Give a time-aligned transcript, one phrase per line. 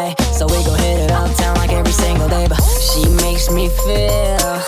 [0.00, 0.14] runaway.
[0.32, 2.46] So we gon' hit it uptown like every single day.
[2.48, 4.60] But she makes me feel,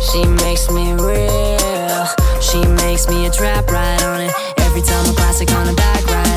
[0.00, 2.06] she makes me real.
[2.40, 4.32] She makes me a trap right on it.
[4.58, 6.29] Every time a classic on the back right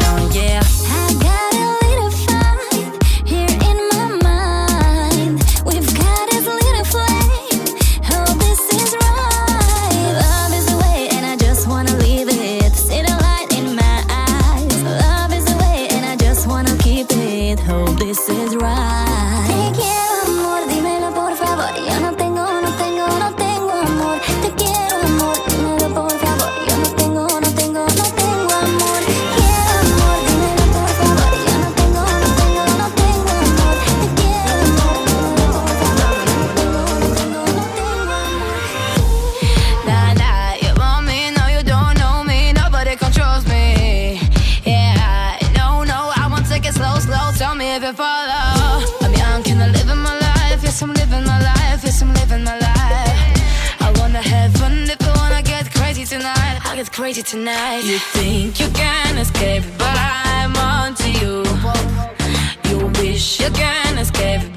[57.13, 57.83] crazy tonight.
[57.83, 61.43] You think you can escape, but I'm onto you.
[62.69, 64.52] You wish you can escape,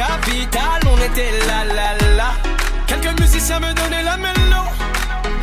[0.00, 2.32] capitale, on était là là là.
[2.86, 4.62] Quelques musiciens me donnaient la mélo,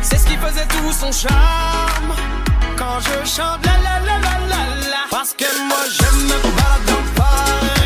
[0.02, 2.14] c'est ce qui faisait tout son charme.
[2.76, 4.62] Quand je chante la la la la la
[4.92, 7.77] la, parce que moi je me balade en Paris,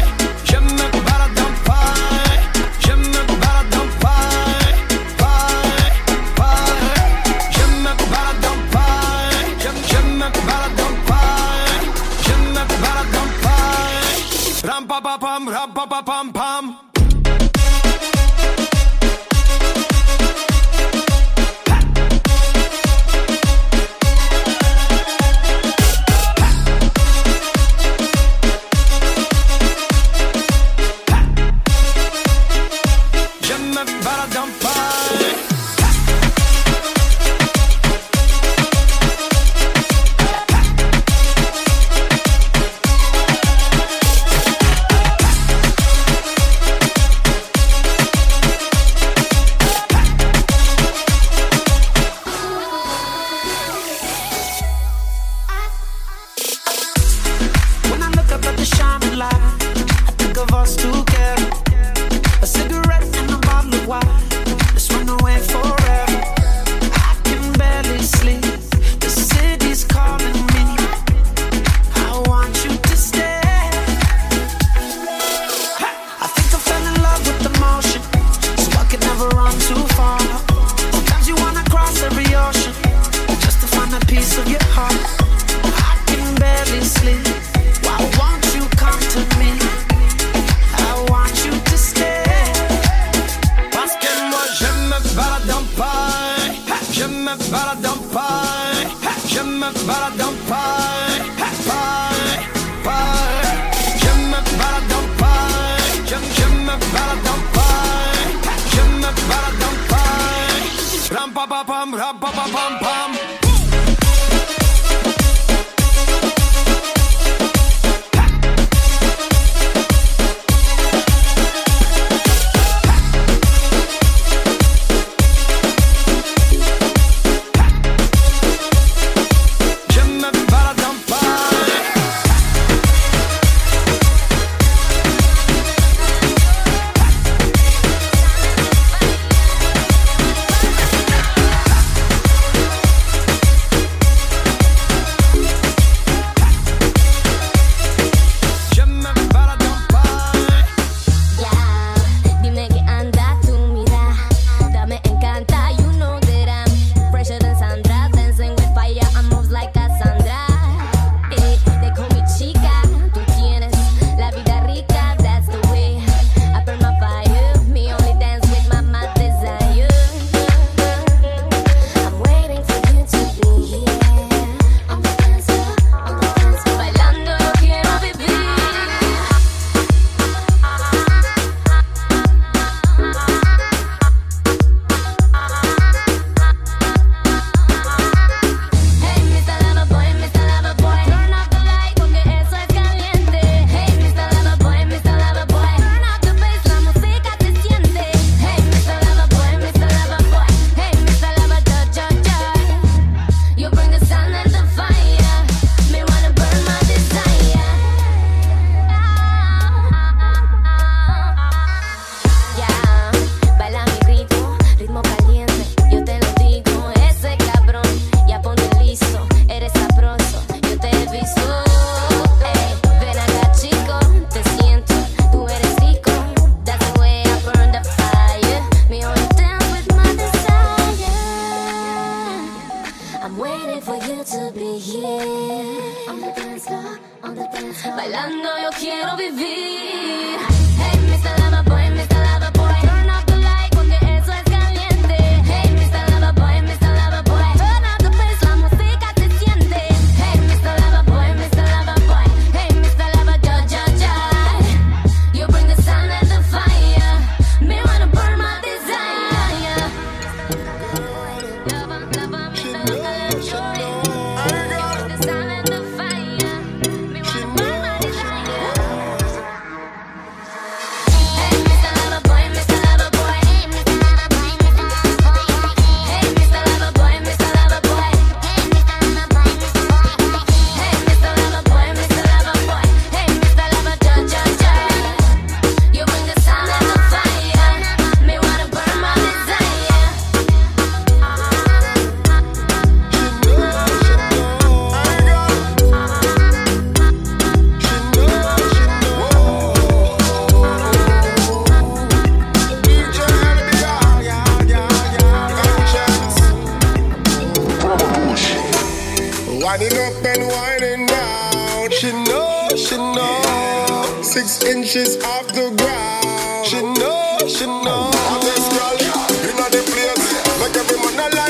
[309.99, 311.91] up and winding down.
[311.91, 314.23] She know, she know.
[314.23, 316.67] Six inches off the ground.
[316.67, 318.11] She know, she know.
[318.33, 318.97] I'm this girl,
[319.45, 320.33] you know the place.
[320.77, 321.42] Every man alive.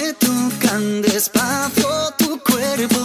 [0.00, 3.00] que tocan despacio tu cuerpo.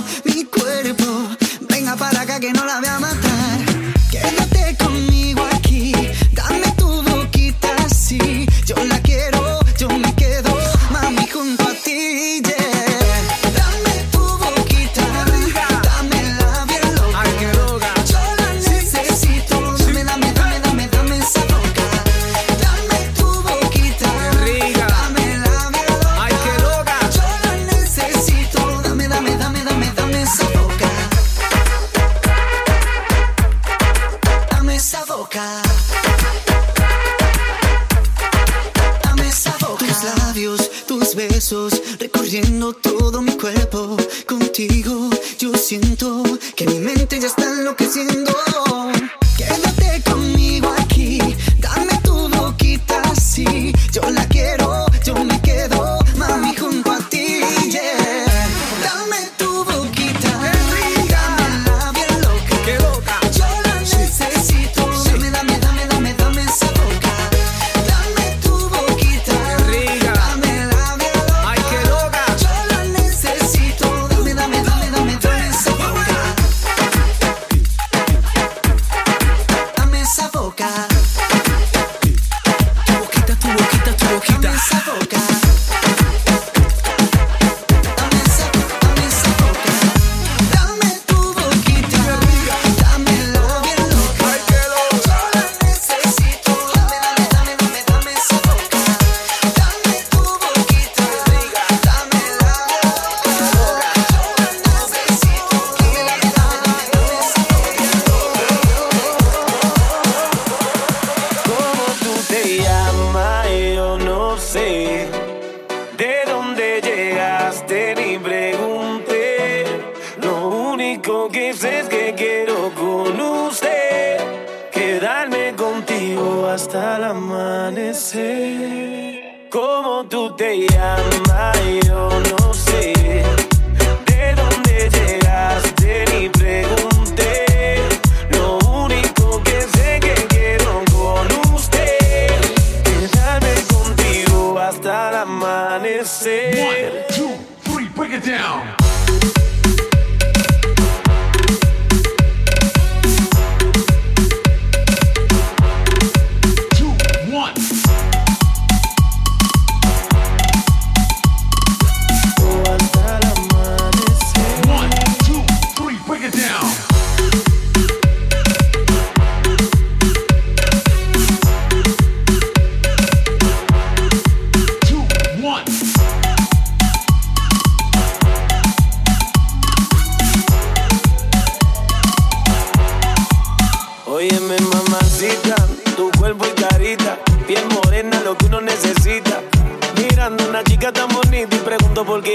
[128.15, 131.84] sé cómo tú te llamas.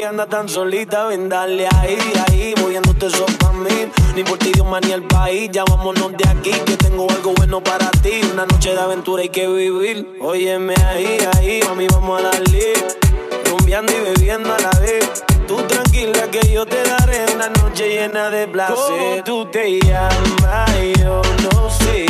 [0.04, 3.90] anda tan solita, ven dale ahí, ahí, moviéndote eso pa' mí.
[4.14, 7.62] Ni por ti, Dios, ni el país, ya vámonos de aquí, que tengo algo bueno
[7.62, 8.20] para ti.
[8.32, 10.18] Una noche de aventura hay que vivir.
[10.20, 12.88] Óyeme ahí, ahí, mami, vamos a la liga.
[13.44, 15.24] Rumbeando y bebiendo a la vez.
[15.46, 18.76] Tú tranquila que yo te daré una noche llena de placer.
[18.76, 20.70] ¿Cómo tú te llamas?
[20.98, 22.06] Yo no sé.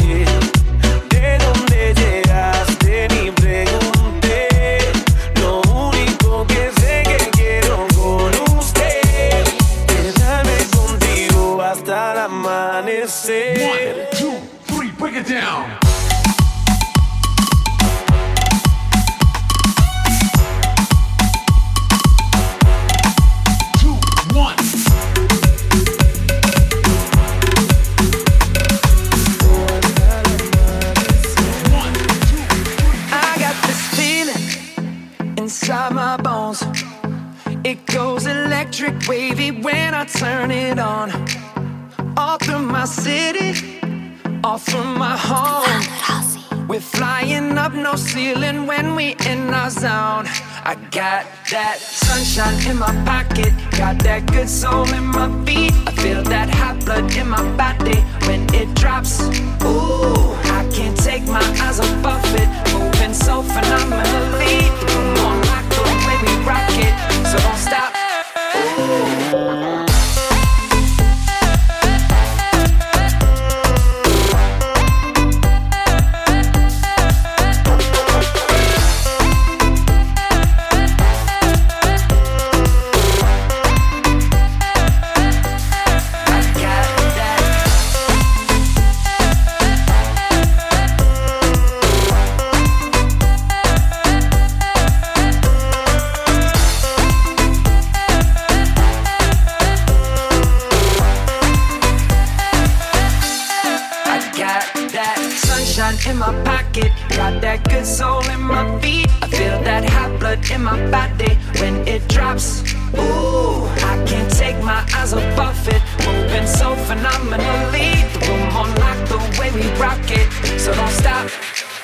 [112.41, 112.75] times.
[112.95, 115.83] Ooh, I can't take my eyes off it.
[116.07, 117.91] Moving so phenomenally.
[118.13, 120.29] The room on lock, the way we rock it.
[120.61, 121.31] So don't stop.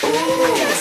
[0.05, 0.75] Ooh.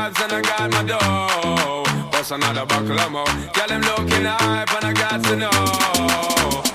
[0.00, 2.10] Vibes and I got my dough.
[2.10, 3.24] bust another buckle of more.
[3.54, 6.69] Girl, them looking hype and I got to know.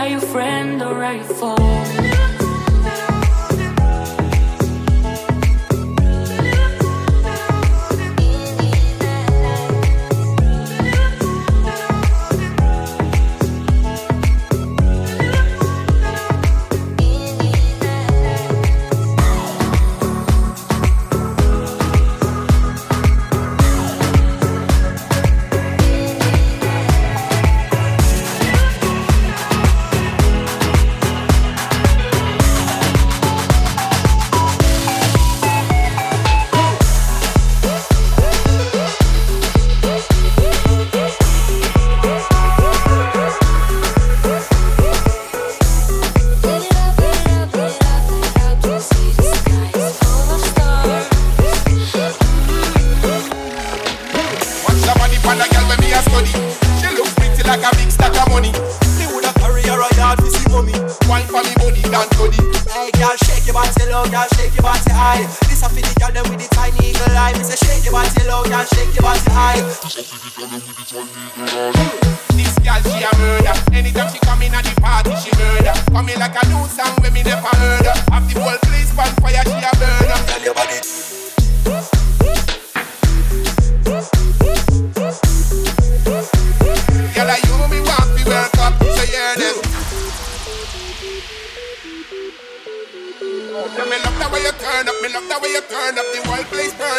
[0.00, 1.89] Are you friend or are you foe?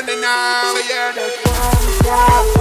[0.05, 0.73] Burning now,
[2.03, 2.60] so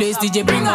[0.00, 0.66] place, DJ bring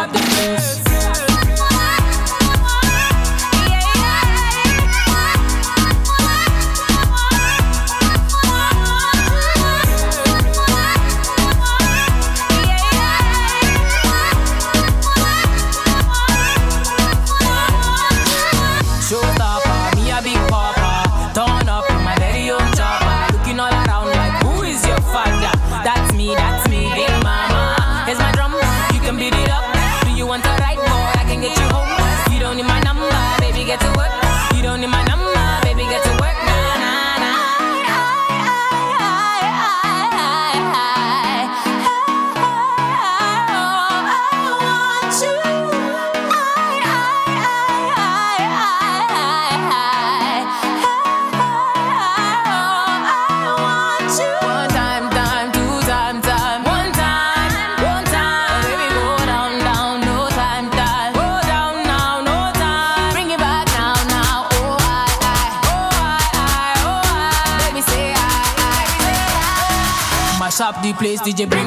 [71.26, 71.65] DJ bring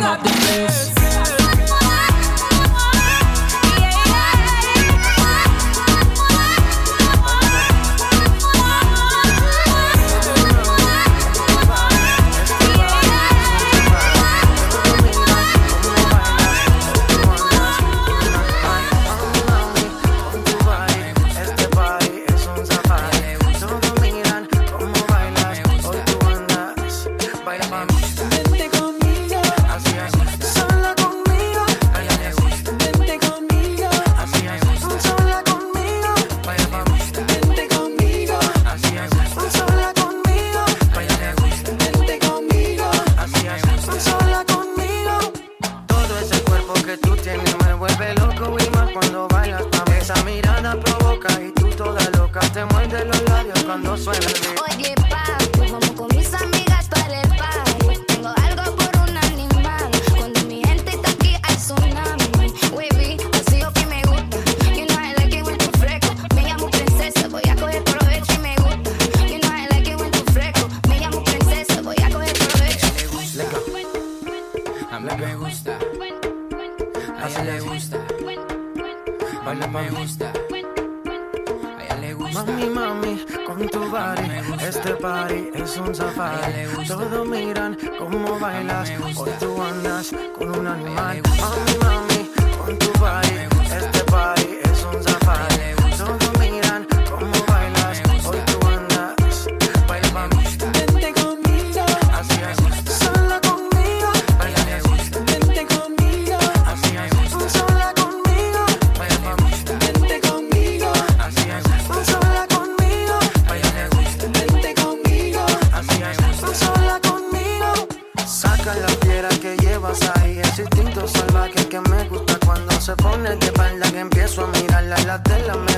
[125.19, 125.68] la tela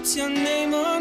[0.00, 0.99] It's your name on